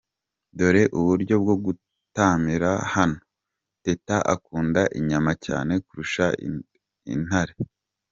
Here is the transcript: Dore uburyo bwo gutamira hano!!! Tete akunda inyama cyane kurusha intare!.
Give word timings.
Dore 0.57 0.83
uburyo 0.99 1.35
bwo 1.43 1.55
gutamira 1.65 2.71
hano!!! 2.93 3.19
Tete 3.83 4.15
akunda 4.33 4.81
inyama 4.99 5.31
cyane 5.45 5.73
kurusha 5.85 6.25
intare!. 7.15 7.53